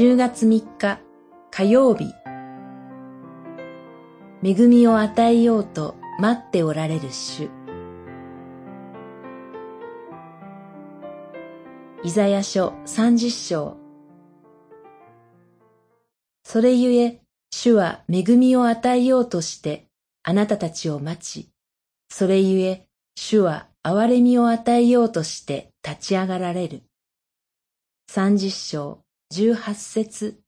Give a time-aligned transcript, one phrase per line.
[0.00, 0.98] 10月3日
[1.50, 2.14] 火曜日。
[4.42, 7.50] 恵みを与えようと待っておられる主。
[12.02, 13.76] イザヤ書30章。
[16.44, 19.86] それゆえ主は恵みを与えようとして
[20.22, 21.50] あなたたちを待ち
[22.08, 22.86] それゆえ
[23.16, 26.84] 主は憐れみを与えようとして立ち上がられる。
[28.08, 29.02] 三十章。
[29.32, 30.40] 十八節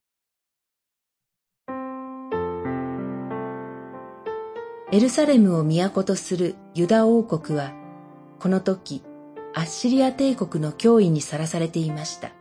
[4.90, 7.72] エルサレムを都とするユダ王国は、
[8.40, 9.04] この時、
[9.54, 12.32] アッシリア帝国の脅威にさらされていました。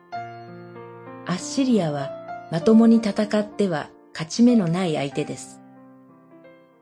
[1.28, 2.10] アッシリアは
[2.52, 5.62] まともに戦っては勝ち目のない相手です。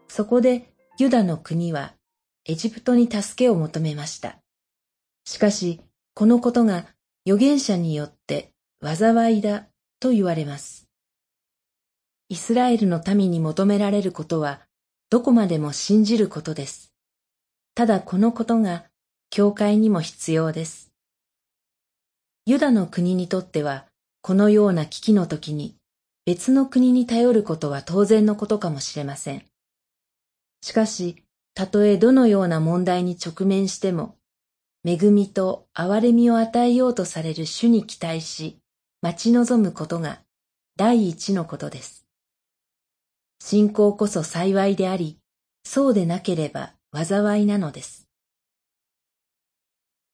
[0.07, 1.95] そこでユダの国は
[2.45, 4.37] エジプトに助けを求めました。
[5.25, 5.81] しかし、
[6.13, 6.85] このことが
[7.27, 9.67] 預言者によって災いだ
[9.99, 10.87] と言われます。
[12.29, 14.61] イスラエルの民に求められることは
[15.09, 16.93] どこまでも信じることです。
[17.75, 18.85] ただこのことが
[19.29, 20.91] 教会にも必要です。
[22.45, 23.85] ユダの国にとっては
[24.21, 25.75] このような危機の時に
[26.25, 29.43] 別の国に頼ることは当然のことかもしれません。
[30.61, 31.23] しかし、
[31.55, 34.15] たとえどのような問題に直面しても、
[34.85, 38.59] 恵みと憐れみを与えようとされる主に期待し、
[39.01, 40.19] 待ち望むことが
[40.75, 42.05] 第一のことです。
[43.41, 45.17] 信仰こそ幸いであり、
[45.63, 48.09] そうでなければ災いなのです。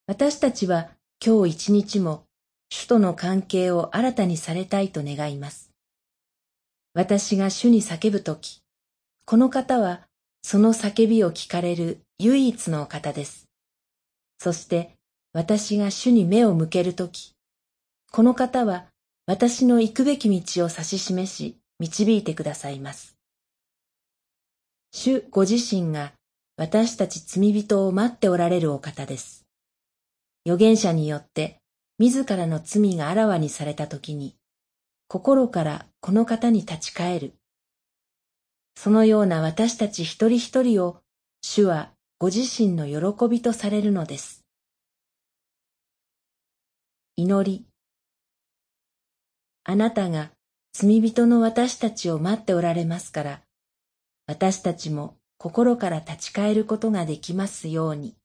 [0.06, 0.90] 私たちは
[1.26, 2.26] 今日一日も
[2.70, 5.72] 主との関係を新たにされたいと願います。
[6.94, 8.62] 私が主に叫ぶとき、
[9.26, 10.02] この方は
[10.44, 13.48] その叫びを聞かれる唯一の方です。
[14.38, 14.92] そして
[15.34, 17.35] 私が主に目を向けるとき、
[18.16, 18.86] この方は
[19.26, 23.18] 私の行くべき道を指し示し、導いてくださいます。
[24.94, 26.14] 主ご自身が
[26.56, 29.46] 私たち罪人を待っておられるお方です。
[30.46, 31.58] 預言者によって
[32.00, 34.38] 自らの罪があらわにされたときに、
[35.10, 37.34] 心からこの方に立ち返る。
[38.78, 41.02] そのような私たち一人一人を
[41.42, 44.46] 主はご自身の喜びとされるのです。
[47.18, 47.66] 祈り。
[49.68, 50.30] あなたが
[50.74, 53.42] 罪人の私たちを待っておられますから、
[54.28, 58.16] 私たちも心から立ち返ることができますように。